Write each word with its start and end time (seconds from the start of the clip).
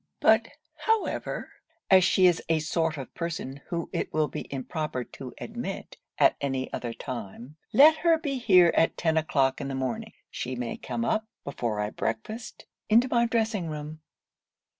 But 0.19 0.47
however, 0.87 1.51
as 1.91 2.03
she 2.03 2.25
is 2.25 2.41
a 2.49 2.57
sort 2.57 2.97
of 2.97 3.13
person 3.13 3.61
whom 3.67 3.87
it 3.93 4.11
will 4.11 4.27
be 4.27 4.51
improper 4.51 5.03
to 5.03 5.35
admit 5.37 5.97
at 6.17 6.35
any 6.41 6.73
other 6.73 6.91
time, 6.91 7.55
let 7.71 7.97
her 7.97 8.17
be 8.17 8.39
here 8.39 8.73
at 8.75 8.97
ten 8.97 9.15
o'clock 9.15 9.61
in 9.61 9.67
the 9.67 9.75
morning. 9.75 10.13
She 10.31 10.55
may 10.55 10.77
come 10.77 11.05
up, 11.05 11.27
before 11.43 11.79
I 11.79 11.91
breakfast, 11.91 12.65
into 12.89 13.07
my 13.09 13.27
dressing 13.27 13.67
room.' 13.69 14.01